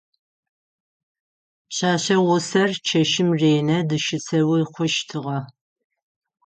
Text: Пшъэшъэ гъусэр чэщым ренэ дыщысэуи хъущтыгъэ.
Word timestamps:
Пшъэшъэ 1.67 2.17
гъусэр 2.25 2.71
чэщым 2.87 3.29
ренэ 3.39 3.77
дыщысэуи 3.89 4.61
хъущтыгъэ. 4.71 5.39